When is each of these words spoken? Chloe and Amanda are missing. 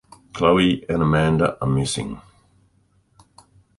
Chloe 0.33 0.83
and 0.89 1.03
Amanda 1.03 1.59
are 1.61 1.67
missing. 1.67 2.19